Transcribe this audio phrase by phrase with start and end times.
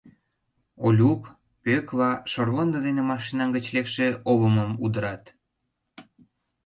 [0.85, 1.21] Олюк,
[1.63, 5.23] Пӧкла шорвондо дене машина гыч лекше олымым удырат.